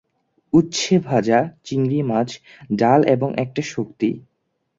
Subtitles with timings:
[0.53, 2.29] উচ্ছে ভাজা, চিংড়ি মাছ,
[2.79, 4.09] ডাল এবং একটা শক্তি।